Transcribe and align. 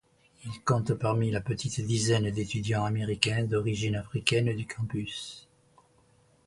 Il 0.45 0.63
compte 0.63 0.95
parmi 0.95 1.29
la 1.29 1.41
petite 1.41 1.79
dizaine 1.81 2.31
d'étudiants 2.31 2.85
américains 2.85 3.43
d'origine 3.43 3.97
africaine 3.97 4.51
du 4.55 4.65
campus. 4.65 5.47